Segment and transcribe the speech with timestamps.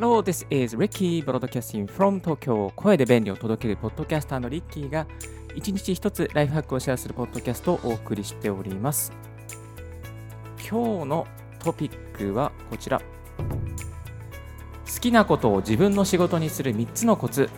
[0.00, 2.72] Hello, this is Ricky Broadcasting from Tokyo.
[2.74, 5.06] 声で便利を届けるポッドキャスターのリッキーが
[5.54, 9.12] 一日一つライフハックをシェアするポッドキャストをお送りしております。
[10.58, 11.26] 今日の
[11.60, 12.98] トピックはこちら。
[12.98, 13.04] 好
[15.00, 17.48] きなことを自分の仕事にする3つのコツ。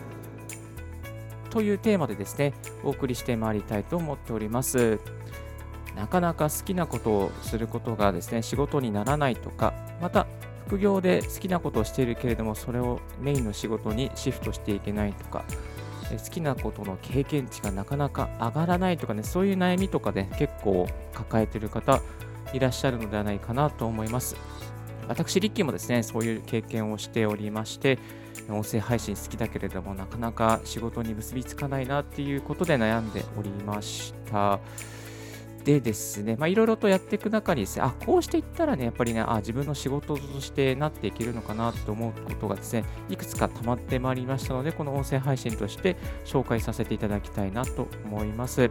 [1.57, 2.53] というテーマでですね
[2.83, 4.99] お送りしてまいりたいと思っております
[5.95, 10.27] なかなか好きなことをすることがですね仕事にならないとかまた
[10.67, 15.45] 副業で好きなことをしているけれども、それをメインの仕事にシフトしていけないとか、
[16.11, 22.01] 好きなことの経験値がなかなか上がらないとかね、そういう悩みとかで、ね、結構抱えている方
[22.53, 24.35] いらっしゃるのではないかなと思います。
[25.07, 27.97] 私、リッキーもですね、そういう経験をしておりまして、
[28.49, 34.59] 音声配信好きだけれども、なかなか仕事に結びつかないなっていうことで悩んでおりました。
[35.63, 48.69] でですね、いろいろとやっていく中にですね、あ、こうしていったらね、やっぱりね、あ、自分の仕事としてなっていけるのかなと思うことがですね、いくつか溜まってまいりましたので、この音声配信として紹介させていただきたいなと思います。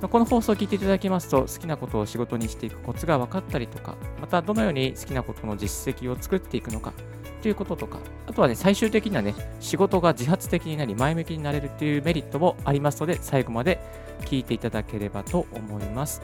[0.00, 6.94] この放送を聞いていただきますと、好きなことを仕事にしていくコツが分かったりとか、またどのように好きなことの実績を作っていくのか
[7.42, 13.80] ということとか、あとはね、最終的にはね、仕事が自発的になり、前向きになれるというメリットもありますので、最後まで
[14.22, 16.22] 聞いていただければと思います。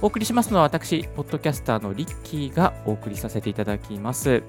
[0.00, 4.42] お送りしますのは私、ポッドキャスターのリッキーがお送りさせていただきます。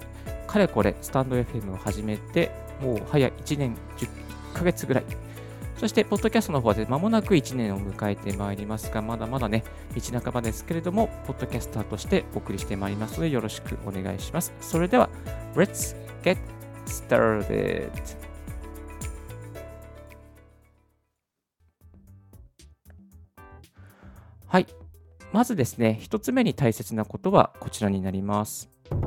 [0.45, 4.09] かれこれ、スタンド FM を始めて、もう早1年10
[4.53, 5.05] ヶ月ぐらい。
[5.79, 9.63] そして、ポッドキャストの方で間もなく1年を迎えてまいりますが、まだまだね、
[9.95, 14.53] 道半ばですけれども、ポッドキャスターとしてお送りしてまいりますので、よろしくお願いします。
[14.59, 15.09] それでは、
[15.55, 16.37] Let's get
[16.85, 17.91] started!
[24.47, 24.67] はい。
[25.31, 28.69] まずですね、一つ目に大切なことはこちらになります。
[28.91, 28.97] 好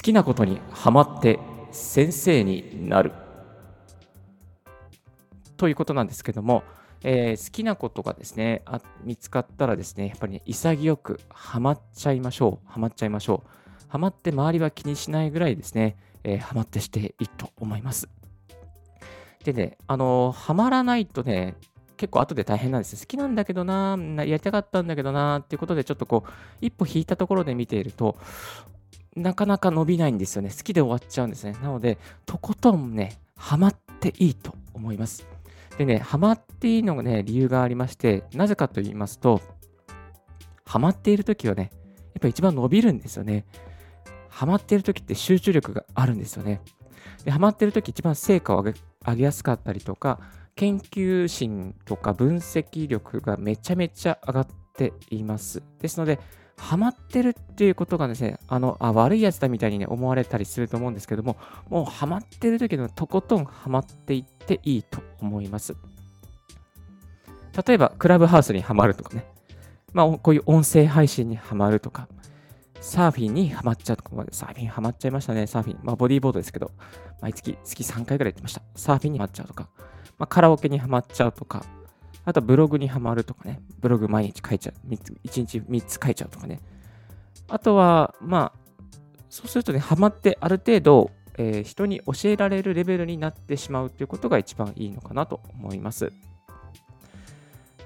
[0.00, 1.38] きなことにハマって
[1.72, 3.12] 先生になる。
[5.56, 6.62] ということなんですけども、
[7.02, 12.70] えー、好きなことがですねあ、見つかったらですね、やっぱりね、潔くハマっちゃいましょう。
[12.70, 13.50] ハマっちゃいましょう。
[13.88, 18.08] ハマって周りは気にしないぐらいですね、えー、ハマってしていいと思います。
[19.44, 21.54] でね、あのー、ハマらないとね、
[21.96, 22.98] 結構後で大変なんですよ。
[22.98, 26.30] 好きなんだけどな、やりたかったんだけどな、っていうことでちょっとこう、
[26.60, 28.16] 一歩引いたところで見ていると、
[29.14, 30.50] なかなか伸びないんですよね。
[30.50, 31.52] 好きで終わっちゃうんですね。
[31.62, 35.26] なので、とことんね、ハマっていいと思います。
[35.78, 39.40] でね、ハマっていいのがね、理由がありまして、なぜかと言いますと、
[40.64, 41.70] ハマっているときはね、
[42.14, 43.44] やっぱ一番伸びるんですよね。
[44.28, 46.62] ハマっているときって集中力があるんですよね。
[47.24, 50.20] で、ハマっているとき一番成果を上げ上げやすかったりとか、
[50.54, 55.62] 研究心とか分析力がめちゃめちゃ上がっています。
[55.80, 56.18] ですので、
[56.58, 61.36] ハマってるっていうことがですね、あの、あ、悪いやつだみたいにね、思われたりすると思うんですけども、
[61.68, 65.76] もうハマってる時のとことんハマっていっていいと思います。
[67.66, 69.26] 例えば、クラブハウスにはまるとかね、
[69.92, 72.08] まあ、こういう音声配信にはまるとか、
[72.80, 75.78] サーフィンにはまっちゃうとか、サーフィンはまっちゃいましたね、サーフィン。
[75.82, 76.72] まあ、ボディーボードですけど、
[77.20, 78.62] 毎月、月3回ぐらい行ってました。
[78.74, 79.68] サーフィンにはまっちゃうとか、
[80.18, 81.64] まあ、カラオケにはまっちゃうとか、
[82.26, 86.60] あとブログにはまるとかね、ブログ毎日書いちゃう、1日3つ書いちゃうとかね。
[87.48, 88.58] あとは、まあ、
[89.30, 96.12] そうするとね、はまってある程度、えー、人に教えられるレベルになってしまうということが一番いいのかなと思います。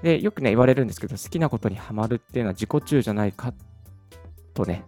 [0.01, 3.53] で、よくね、言われるんですけど、好きなことにはまるっていうのは自己中じゃないか
[4.55, 4.85] とね。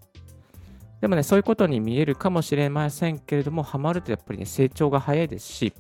[1.04, 5.74] でもね、そういうことに見えるかもしれませんけれども、ハマるとやっぱりね、成長が早いですし、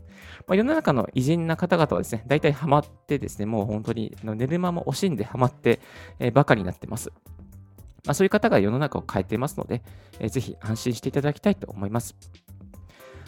[0.48, 5.80] まあ、世の中の偉人な方々はですね、大体ハマってですね、もう本当に寝る間も惜しんでハマって、
[6.20, 7.14] えー、ばかになってます。
[8.06, 9.82] まあ、そういう方が世の中を変えていますので、
[10.20, 12.18] えー、ぜひ安心していただきたいと思います。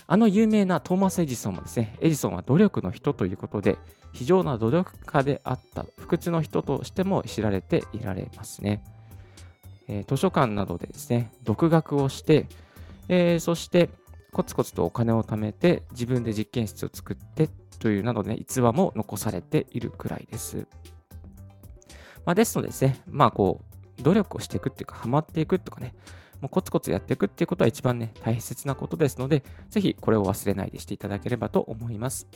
[0.06, 3.78] あの有名なトーマス・エジソンもですね、エジソンは努力の人ということで、
[4.12, 8.84] 非常な努力家であった不屈の人としても知られていられますね。
[9.88, 12.48] え、図書館などでですね、独学をして、
[13.08, 13.90] え、そして
[14.32, 17.50] コツコツとお金を貯めて自分で実験室を作って
[17.80, 20.68] というなどね、逸話も残されているくらいです。
[22.26, 23.62] まあ、ですのでですね、まあこ
[24.00, 25.94] う、努力をしていくっていうか、ハマっていくとかね、
[26.42, 32.28] もうコツコツやっていくっていうことは一番ね、大切なことですので、ぜひこれを忘れないでしていただければと思います。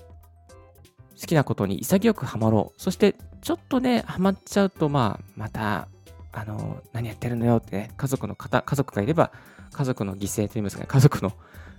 [1.20, 2.82] 好きなことに潔くハマろう。
[2.82, 5.90] そして、ちょっとね、ハマっちゃうと、まあ、また、
[6.32, 9.32] あの、何やってるのよってね、家族の方、家族がいれば、
[9.72, 11.34] 家族の犠牲といいますかね、家族の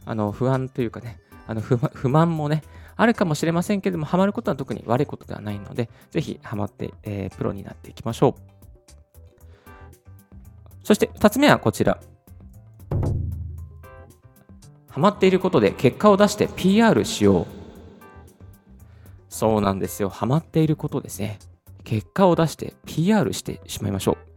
[0.06, 2.62] あの不安というかね、あの不満もね、
[2.96, 8.60] あるかもしれませんけれども、ハマることは特に悪いことではないので、ぜひハマって、えー、プロになっていきましょう。
[10.82, 12.00] そして2つ目はこちら。
[14.88, 17.46] ハマっていることで結果を出して PR しよう。
[19.28, 20.08] そうなんですよ。
[20.08, 21.38] ハマっていることですね。
[21.84, 24.29] 結果を出して PR してしまいましょう。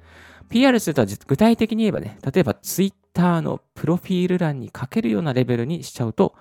[0.54, 6.36] PR するとは具体的に言えばね、例えば Twitter のプロフィール欄に書けるようなレベルにしちゃうと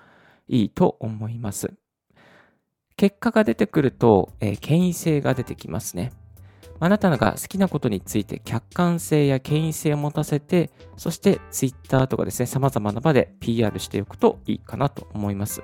[0.47, 1.73] いいと思います。
[2.95, 6.11] 結果が出てくると、えー、権威性が出てきますね。
[6.79, 15.63] あなたが好きなことについて客観性や権威性を持たせて、そして Twitter とかですね、様々な場で PR しておくといいかなと思います。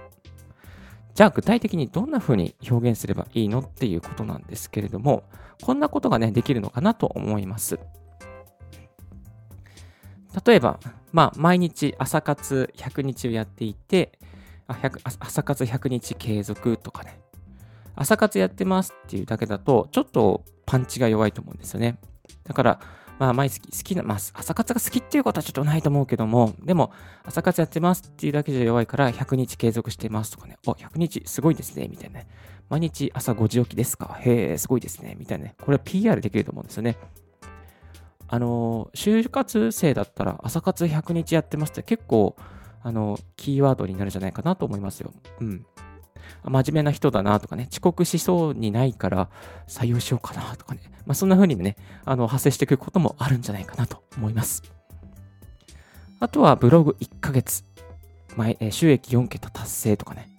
[1.13, 5.21] じゃあ具体的にどんな風に表現すればいいのっていうことなんですけれども、
[5.61, 7.77] こんなことがね、できるのかなと思います。
[10.45, 10.79] 例えば、
[11.11, 14.19] まあ、毎日朝活100日をやっていて、
[14.67, 17.19] 朝活100日継続とかね、
[17.95, 21.99] 朝活やってますっていうだけだと、ちょっとパンチが弱いと思うんですよね。
[22.43, 22.79] だから、
[23.17, 26.93] まあ、毎月好きな、まあ、朝活が好きっていうことはちょっとないと思うけども、でも、
[27.25, 32.27] 朝活やってますっていうだけじゃ弱いから、100日継続してますとかね、お、100日すごいですね、みたいなね。
[32.69, 35.55] 毎日朝5時起きですかへえ、すごいですね、みたいなね。
[35.59, 36.97] これは PR できると思うんですよね。
[38.29, 42.35] あの、就活生だったら朝活100日やってますって結構、
[42.81, 45.11] あの、キーワードになるんじゃないかなと思いますよ。
[45.41, 45.65] うん。
[46.43, 49.29] 真面目な人だなとかね、遅刻しそうにないから
[49.67, 54.63] 採用しようかなとかね、まあ、そんな風にね、あの、発生してくることもあるんじゃないかなと思います。
[56.19, 57.63] あとはブログ1ヶ月、
[58.35, 60.29] 前収益4桁達成とかね、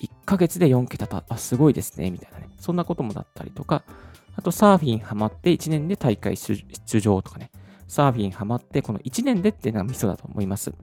[0.00, 3.82] 1ヶ月で4桁た、あ、すごいですね、みたいなね、そんなこともだったりとか、
[4.36, 7.50] あとサーフィンハマって1年で大会出場とかね、
[7.88, 10.70] サーフィンハマってこの1年でっていうのがミソだと思います。
[10.70, 10.76] ま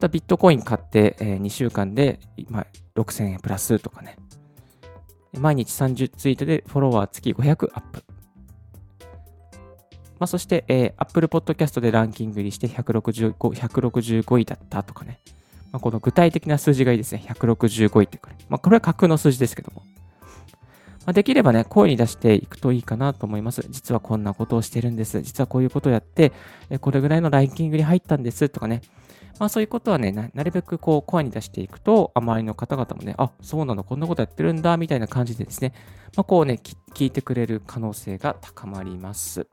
[0.00, 2.20] たビットコイン買って、2週間で、
[2.94, 4.16] 6000円プラスとかね。
[5.38, 8.04] 毎日30ツイートでフォロワー月500アップ。
[10.18, 15.20] まあ、そして、えー、Apple Podcast でランキングにして165 165位だったとかね。
[15.70, 17.24] まあ、この具体的な数字がいいですね。
[17.28, 18.36] 165位ってこれ。
[18.48, 19.82] まあ、これは架空の数字ですけども。
[21.08, 23.64] まあ、できればね、声に出していくといいかなと思います。
[23.70, 25.22] 実はこんなことをしてるんです。
[25.22, 26.32] 実はこういうことをやって、
[26.82, 28.82] これぐらいのランキングに入ったんですとかね。
[29.38, 35.72] まあそういうことはね、なるべくこう声に出していくと、周りの方々もね、あ、そうなの、こんなことやってるんだ、みたいな感じでですね、
[36.14, 36.60] まあこうね、
[36.92, 39.48] 聞いてくれる可能性が高まります。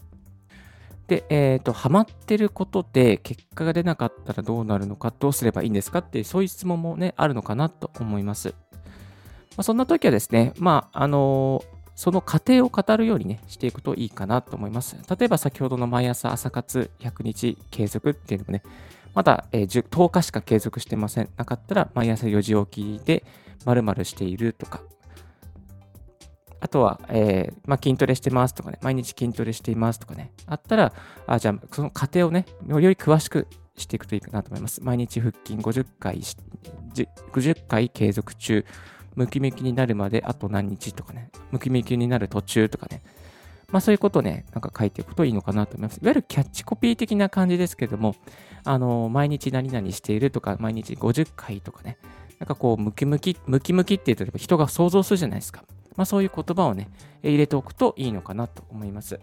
[1.07, 8.55] で、えっ、ー、と、ハマってることで結果が出なかったらどうなるのか、どうすればいいんですかっていう、そういう質問もね、あるのかなと思います。
[9.57, 14.97] まあ、そんな時はですね、まあ、あのー、その過程を語るようにね、していくといいかなと思います。
[15.17, 18.63] 例えば先ほどの毎朝朝活100日継続っていうのもね、
[19.13, 21.29] まだ、えー、10日しか継続してません。
[21.37, 23.23] なかったら、毎朝4時起きで
[23.65, 24.81] 〇〇しているとか、
[26.59, 30.93] あとは、えー、まあ、筋トレしてますとかね、毎日筋トレしていますとかね、あったら、
[31.27, 33.47] あじゃあ、その過程をね、より詳しく
[33.77, 34.83] していくといいかなと思います。
[34.83, 38.65] 毎日腹筋50回、50回継続中、
[39.15, 43.01] ムキムキになるまであと何日とかね、ムキムキになる途中とかね、
[43.71, 45.97] まあそういうことをね、なんか書いていくといいのかなと思います。
[45.97, 48.15] いわゆるキャッチコピー的な感じですけども、
[48.63, 51.97] あの、毎日何々しているとか、毎日50回とかね、
[52.39, 55.63] なんかこう、ムキムキ、ムキムキって言うと人が想像するじゃないですか。
[55.95, 56.89] まあそういう言葉をね、
[57.23, 59.19] 入れておくといいのかなと思います。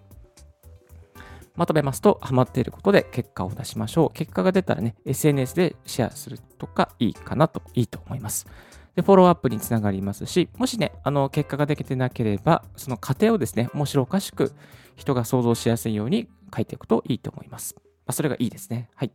[1.54, 4.10] まとめますと、ハマっていることで結果を出しましょう。
[4.16, 8.46] 結果が出たらね、SNS でシェアするとかいいかなと、いいと思います。
[8.94, 14.52] で、フォローアップにつながりますし、もしね、あの、結果ができてなければ、その過程をですね、面白おかしく
[14.96, 17.74] 人が想像しやすいように書いていくといいと思います。
[17.76, 18.90] まあ、それがいいですね。
[18.94, 19.12] はい。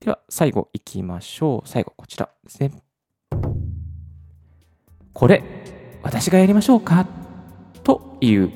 [0.00, 1.68] では、最後いきましょう。
[1.68, 2.72] 最後、こちらですね。
[5.12, 5.42] これ、
[6.02, 7.06] 私がやりましょうか？
[7.82, 8.50] という。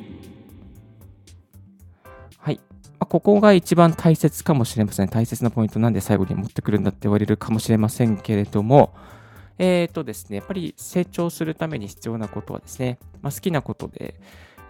[2.38, 2.60] はい。
[3.02, 5.08] まあ、ここが一番大切かもしれません。
[5.08, 8.94] 大切なポイントなんで最後に持ってくるんだって言われるかもしれませんけれども、
[9.58, 14.20] えっ、ー、とですね、やっぱり成長するために必要なことはですね、まあ、好きなことで、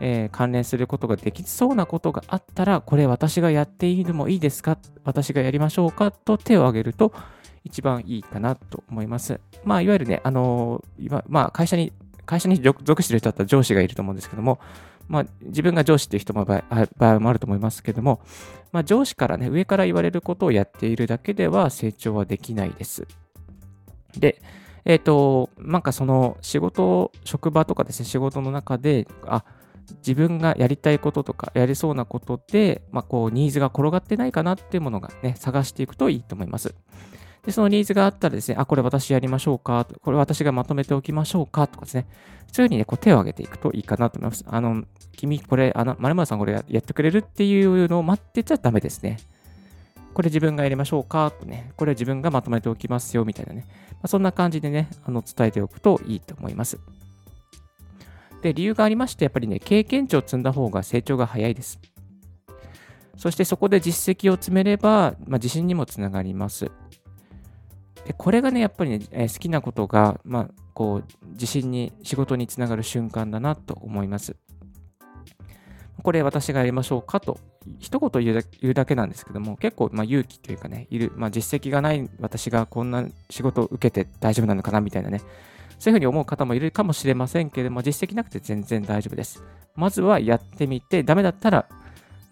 [0.00, 4.78] えー、関連することができそうなことがあったら、これ私がやっているもいいですか？
[5.04, 6.10] 私がやりましょうか？
[6.10, 7.12] と手を挙げると
[7.64, 9.40] 一番いいかなと思います。
[9.62, 11.92] まあ、いわゆるね、あのー、まあ、会社に、
[12.24, 14.58] 会社に属してる人だったら上司がいると思うんですけども、
[15.12, 16.64] まあ、自分が上司っていう人も場
[16.98, 18.22] 合もあると思いますけども、
[18.72, 23.06] まあ、上司からね、上から言われることをやっているだけでは成長はできないです。
[24.16, 24.40] で、
[24.86, 29.44] えっ、ー、と、なんかその仕事、職場とかですね、仕事の中で、あ、
[29.98, 36.74] 自分がやりたいこととか、やりそうなことで、まあ、こう、ニーズが転がってないかなっていうものがね、探していくといいと思います。
[37.44, 42.06] で、そのニーズがあったらですね、あ、これ私やりましょうか、これ私がまとめておきましょうかとかですね、
[42.52, 44.44] そういうふうにね、こう手を挙げていくといいかなと思います。
[44.46, 44.84] あの、
[45.16, 49.18] 君、これ、あの、まるさんこれやってくれるっていうのを待ってちゃダメですね。
[50.14, 56.78] これ自分がやりましょうかとね、これ自分がまとめておきますよみたいなね、まあ、そんな感じでね、あの伝えておくといいと思います。
[58.42, 61.80] で、理由がありまして、やっぱりね、経験値を積んだ方が成長が早いです。
[63.16, 66.70] そしてそこで実績を積めれば、まあ、自信にもつながります。
[68.16, 74.36] これがね、やっぱりね、えー、好きなことが、まあ、こう、自信に、仕事につながる瞬間だなと思います。
[76.02, 77.38] これ私がやりましょうかと、
[77.78, 85.20] 一言言うだ言うだけなんですけども、結構、まあ、勇気というかね、いる、まあ、実績がない私がこんな仕事を受けて大丈夫なのかなみたいなね、
[85.78, 89.42] そういうふうに思う方もいるかもしれませんけれども、実績なくて全然大丈夫です。
[89.76, 91.68] まずはやってみて、ダメだったら、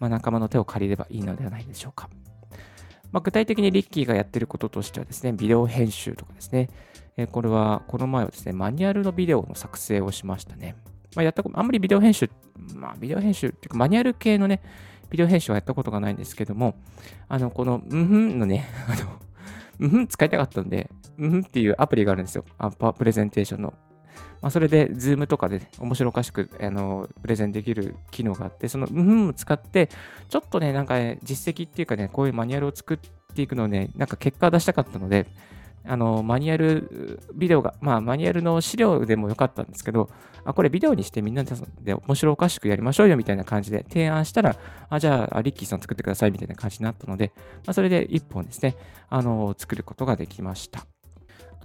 [0.00, 2.08] まあ、仲間の手を借りればいいのではないでしょうか。
[3.12, 6.68] まあ、具体的にリッキーがやってることとしてはですね、ビデオ編集とかですね、
[7.16, 10.76] えこれは、この前はですね、マニュアルのビデオの作成をしましたね。
[11.16, 12.30] まあ、やったあんまりビデオ編集、
[12.74, 14.62] まあ、ビデオ編集っていうか、マニュアル系のね、
[15.10, 16.76] ビデオ編集はやったことがないんですけども、
[17.28, 18.94] あの、この、うんふんのね、あ
[19.82, 20.88] の、んふん使いたかったんで、
[21.18, 22.44] うんふんっていうアプリがあるんですよ。
[22.58, 23.74] あプレゼンテーションの。
[24.40, 29.88] まあ、それで、ズームとかで、ね、面白おかしくあのプレゼンできる機能があって、そのうんふんを使って、
[30.28, 32.98] ちょっとね、なんかね、実績っていうかね、こういうマニュアルを作っ
[33.34, 35.26] ていくのをね、なんか結果出したかったので、
[35.84, 40.10] あの、マニュアル、ビデオが、まあ、マニュアルの資料でもよかったんですけど、
[40.44, 44.56] あ、これビデオにしてみんなで面白おかしくやりましょうよみたいな感じで提案したら、
[44.88, 47.32] あ、じゃあ、リッキーさん作ってくださいみたいな感じになったので、
[47.66, 48.76] まあ、それで1本ですね、
[49.08, 50.86] あの、作ることができました。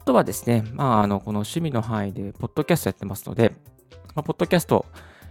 [0.06, 3.54] あとはですね、まあ、あの、この趣味の範囲で、ポッドキャストやってますので、
[4.14, 4.86] まあ、ポッドキャスト、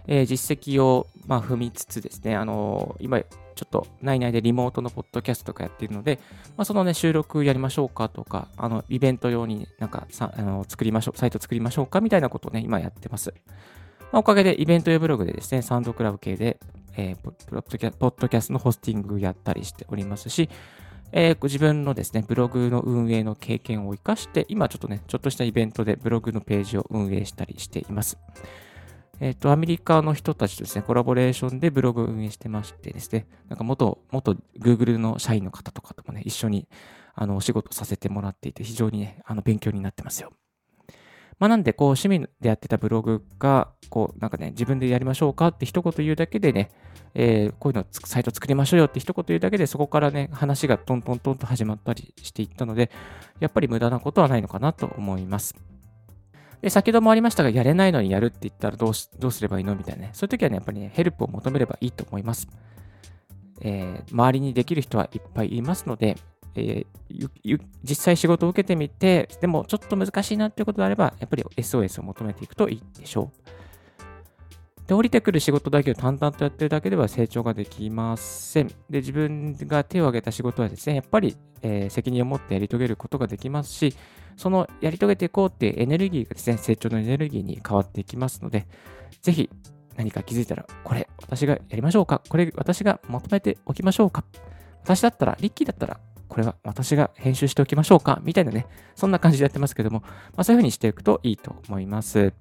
[0.05, 3.29] えー、実績を、まあ、踏みつつですね、あの今、ちょ
[3.65, 6.19] っと内々でリモートのポッドキャストとかやっているので、
[6.57, 13.33] まあ、そのね、収録やりましょうかとか、あの、イベント用になんかさあの作りましょう、サイト作りましょうかみたいなことをね、今やってます。
[14.11, 16.59] まあ、おかげでイベントやブログでですね、サウンドクラブ系で、
[16.97, 17.63] えー、ポッ
[18.19, 20.49] ドキャストのホスティングやったりしておりますし、
[21.17, 28.17] えー、自分のですね、ブログの運営の経験を活かして、今ちょっとね、ちょっとしたイベントでブログのページを運営したりしています。
[29.21, 36.67] えっ、ー、と、アメリカの人たちとですね、コラボレーションでブログを運営してましてですね、なんか元、元 Google の社員の方とかともね、一緒に
[37.13, 40.33] あのお仕事させてもらっていて、非常にね、あの勉強になってますよ。
[41.39, 46.71] まあ、なんで、こう、趣味でやってたブログが、こう、なんかね、自分でやりましょうかって一言言うだけでね、
[47.13, 52.91] えー、こういうのサイト作りましょうよって一言言うだけで、そこからね、話がトントントンと始まったりしていったので、
[53.39, 55.55] やっぱり無駄なことはないのかなと思います。
[56.61, 59.09] で、先ほどもありましたが、やれないのにやるって言ったらどうす
[59.41, 60.09] ればいいのみたいなね。
[60.13, 62.47] そういう時はね、やっぱりね、ヘルプを求めればいいと思います。
[63.61, 66.17] えー、周りにできる人はいっぱいいますので、
[66.55, 74.87] えー、実際仕事を受けてみて、でもちょっと難しいなっていうことであれば、やっぱり SOS を求めていくといいでしょう。
[74.87, 78.67] で、降りてくる仕事だけを淡々とやってるだけでは成長ができません。
[78.89, 83.95] で、自分が手を挙げた仕事はですね、やっぱり、えー、責任を持ってやり遂げることができますし、
[84.37, 88.67] そのやり遂げていこうっていうエネルギーがですね、成長のエネルギーに変わっていきますので、
[89.21, 89.49] ぜひ
[89.95, 92.21] 何か気づいたら、これ私がやりましょうか？
[92.29, 94.23] これ私がまとめておきましょうか？
[94.83, 95.99] 私だったら、リッキーだったら、
[96.35, 100.09] これは私が編集しておきましょうかみたいなね、そんな感じでやってますけども、ま
[100.41, 102.33] あ、そういうふうにしていくといいと思います。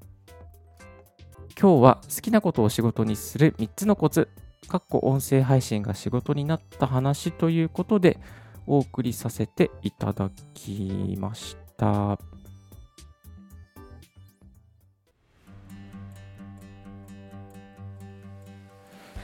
[1.57, 4.29] 今日は好きなことを仕事にする3つのコツ、
[4.67, 8.19] かっこ音声配信が仕事になった話ということで
[8.67, 12.34] お送りさせていただきました。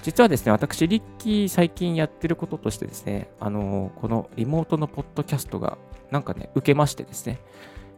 [0.03, 5.77] 実はですね、私、リッキー最近やってることとしてですね、あのこのリモートのポッドキャストが
[6.11, 7.39] なんかね、受けましてですね、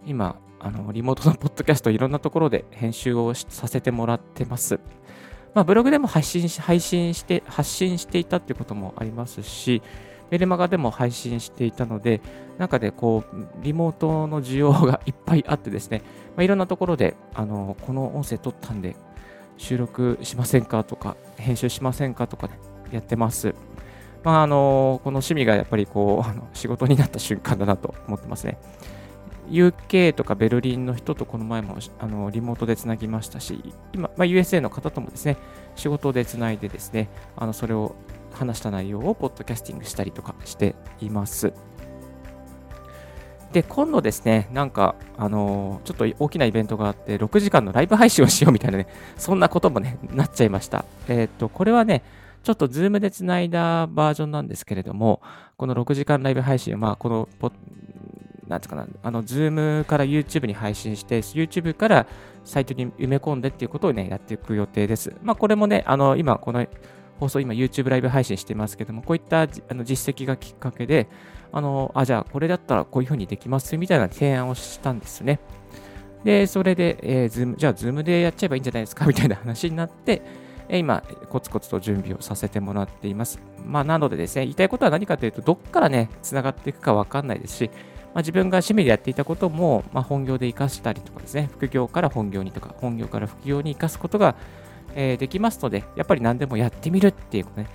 [0.05, 4.81] 今、あの、リモートのポッドキャストいろんなところで編集をさせてもらってます。
[5.55, 9.83] まあ、ブログでも配信し、配信して、発信していたっていうこともありますし、
[10.31, 12.21] メルマガでも配信していたので、
[12.59, 16.03] なんかでこう、リモートの需要がいっぱいあってですね、
[16.37, 18.97] まあ、いろんなところで、あの、この音声撮ったんで、
[19.63, 22.59] 収録しませんかとか、編集しませんかとかね、
[22.91, 23.55] やってます。
[24.25, 28.59] まあ、あの、この趣味がやっぱりこう、 あの仕事になった瞬間だなと思ってますね。
[29.49, 35.37] UK とかベルリンの人とこの前もあのリモートでつなぎましたし、今、まあ、USA の方ともですね、
[35.77, 37.95] 仕事でつないでですね、あのそれを
[38.33, 41.53] 話した内容をポッドキャスティングしたりとかしています。
[43.53, 50.85] で、今度ですね、なんか、あのー、ちょっと大きなイベントがあって、6時間のライブ配信をしようみたいなね、そんなこともね、なっちゃいました。
[51.09, 52.03] えっ、と、これはね、
[52.43, 55.21] ちょっとズームでつないだバージョンなんですけれども、
[55.57, 57.29] この6時間ライブ配信、まあ、この
[58.49, 62.07] なんつうかな、あの、Zoom から YouTube に配信して、YouTube から
[62.45, 65.15] サイトに埋め込んでっていうことをね、やっていく予定です。
[65.23, 66.67] まあ、これもね、あの、今、この
[67.19, 71.09] 放送、今 YouTube ライブ配信してますけども、こういったあの実績がきっかけで、
[71.53, 75.39] あの、あ、じゃあこれだったらこういうふうにできますみたいな提案をしたんですね。
[76.25, 79.05] で、それで、えー、Zoom、じゃあ Zoom でやっちゃえばいいんじゃないですか？
[79.07, 80.23] みたいな話になって、
[80.69, 83.41] え今、コツコツと準備をさせてもらっています。
[83.67, 87.71] まあ、なのでですね、言いたいことは何かというと、どっからね、つながっていくかわかんないですし、
[88.15, 94.35] まあ、自分が趣味でやっていたことも、まあ、本業で活かしたりとかですね、副業から本業にとか、本業から副業に活かすことが、
[94.95, 97.67] えー、できますので、やっぱり何でもやってみるっていうね、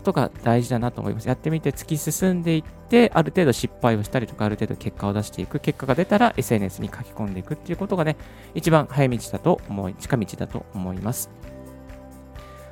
[0.00, 1.28] ことが大事だなと思います。
[1.28, 5.60] やってみて突き進んでいって、ある程度失敗をしたりとか、ある程度結果を出していく。
[5.60, 8.16] 結果が出たら SNS に書き込んでいくっていうことがね、
[8.54, 11.30] 一番早道だと思い、近道だと思います。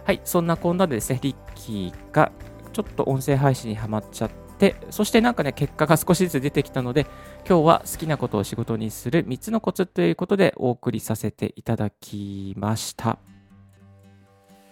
[0.05, 2.33] はい、そんなこんなでですね、リッキーが
[2.73, 7.07] ちょっと音声配信にはまっちゃって、そしてなんかね、結果が少しずつ出てきたので、
[7.47, 13.19] 今日は好きなことを仕事にする3つのコツということでお送りさせていただきました。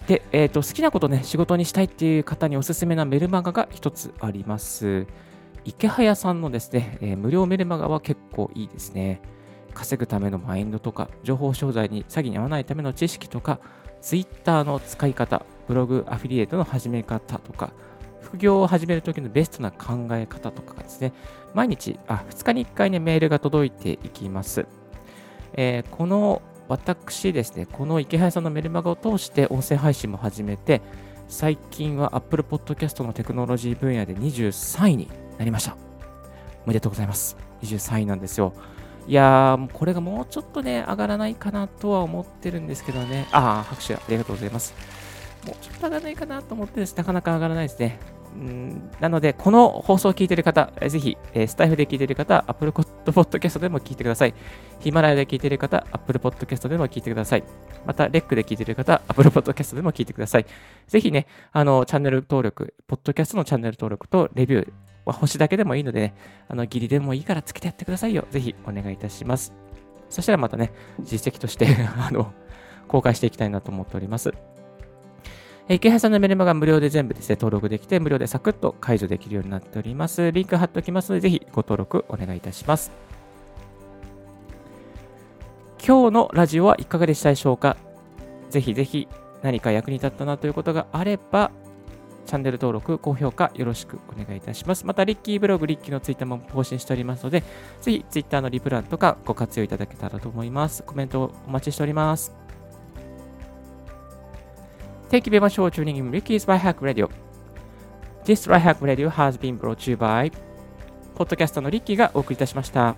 [0.06, 5.06] で、えーと、好きなことね、仕事にしたいっていう方におすすめなメルマガが一つあります。
[5.64, 9.20] 池早さんのですね、えー、無料メルマガは結構いいですね。
[9.75, 13.58] 稼ぐためのマインドとか、情報商材に詐欺に遭わないための知識とか、
[14.00, 17.72] Twitter の使い方、ブログアフィリエイトの始め方とか、
[18.20, 21.12] 副業を始めるときのベストな考え方とかですね、
[21.52, 24.66] 毎日、あ、2日に1回ね、メールが届いていきます。
[25.54, 30.82] えー、この私ですね、この池原さんのメルマガを通して音声配信も始めて、
[31.28, 35.08] 最近は Apple Podcast のテクノロジー分野で23位に
[35.38, 35.76] なりました。
[36.64, 37.37] おめでとうございます。
[37.62, 38.52] 23位なんですよ。
[39.06, 43.28] いやー、これがもうちょっとね、上がらないかなとは思ってるんですけどね。
[43.30, 44.75] ああ、拍手ありがとうございます。
[45.46, 48.00] もうちょっと上がらないかなと思ってです、なかなか上がらないですね。
[48.35, 54.35] んなので、この放送を聞いている方、ぜひ、えスタイフで聞いている方、Apple Podcast でも聞いてください。
[54.80, 57.45] ヒマラヤで聞いている方、Apple Podcast でも聞いてください。
[57.85, 60.47] また、レックで聞いている方、Apple Podcast でも聞いてください。
[60.86, 66.15] ぜひね、あの、チャンネル登録、ポッドキャストのチャンネル登録とレビュー、星だけでもいいのでね、
[66.49, 68.26] あの、ギリでもいいからつけてやってくださいよ。
[68.30, 69.52] ぜひお願いいたします。
[70.08, 71.67] そしたらまたね、実績として
[71.99, 72.32] あの、
[72.89, 74.32] 公開していきたいなと思っております。
[75.68, 80.30] え池原さんのメルマガ無料で全部ですね、登録できて、無料でサクッと解除できるようになっております。
[80.30, 82.92] リンク貼っておきますので、ぜひご登録お願いいたします。
[85.84, 87.76] 今日のラジオはいかがでしたでしょうか？
[88.50, 89.08] ぜひぜひ
[89.42, 91.50] 何か役に立ったなということがあれば、
[92.26, 94.86] チャンネル登録、高評価よろしくお願いいたします。
[94.86, 97.42] また、リッキーブログ、リッキーのツイッターも更新しておりますので、
[97.80, 100.84] ぜひツイッターのリプランとかご活用いただけたらと思います。
[100.84, 102.46] コメントお待ちしております。
[105.08, 107.08] Thank you very much for tuning in Ricky's Right Hack Radio.
[108.25, 110.32] This Right Hack Radio has been brought to you by
[111.14, 112.97] ポッドキャストのリッキーがお送りいたしました。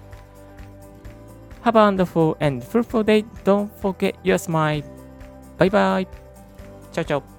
[1.62, 3.24] Have a wonderful and fruitful day.
[3.44, 4.82] Don't forget your smile.
[5.58, 6.06] Bye bye.
[6.92, 7.37] Ciao ciao.